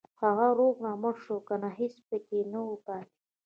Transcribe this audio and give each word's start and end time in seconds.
هغه 0.21 0.47
روغ 0.59 0.75
رمټ 0.85 1.15
شو 1.23 1.35
کنه 1.47 1.69
هېڅ 1.79 1.95
پکې 2.07 2.39
نه 2.51 2.59
وو 2.65 2.75
پاتې. 2.85 3.15